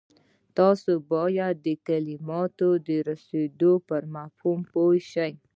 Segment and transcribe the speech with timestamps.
[0.57, 5.31] تاسې بايد د کلماتو د رسېدو پر مفهوم پوه شئ.